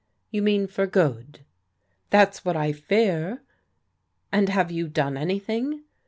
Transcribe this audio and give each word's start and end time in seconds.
"You 0.31 0.41
mean 0.41 0.65
for 0.65 0.87
good?"" 0.87 1.41
That's 2.09 2.43
what 2.43 2.55
I 2.57 2.71
fear." 2.71 3.43
"And 4.31 4.49
have 4.49 4.71
you 4.71 4.87
done 4.87 5.13
an)rthing?" 5.15 5.81